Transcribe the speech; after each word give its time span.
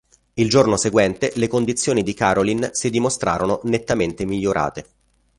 Il 0.33 0.49
giorno 0.49 0.77
seguente 0.77 1.31
le 1.35 1.47
condizioni 1.47 2.01
di 2.01 2.15
Caroline 2.15 2.71
si 2.73 2.89
dimostrano 2.89 3.59
nettamente 3.65 4.25
migliorate. 4.25 4.85